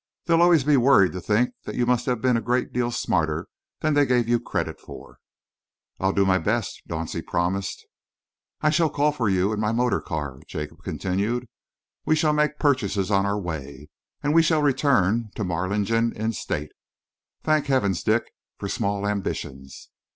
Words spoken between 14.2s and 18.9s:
and we shall return to Marlingden in state. Thank heavens, Dick, for